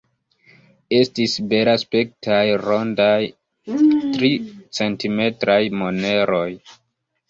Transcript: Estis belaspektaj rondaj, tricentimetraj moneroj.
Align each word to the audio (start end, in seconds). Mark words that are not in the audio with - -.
Estis 0.99 1.35
belaspektaj 1.51 2.41
rondaj, 2.65 3.13
tricentimetraj 3.79 5.65
moneroj. 5.81 6.47